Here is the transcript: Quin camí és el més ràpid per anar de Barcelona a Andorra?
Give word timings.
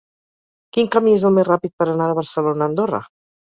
Quin 0.77 0.89
camí 0.95 1.13
és 1.17 1.27
el 1.29 1.35
més 1.37 1.47
ràpid 1.51 1.75
per 1.83 1.89
anar 1.93 2.09
de 2.15 2.19
Barcelona 2.23 2.67
a 2.67 2.73
Andorra? 2.75 3.07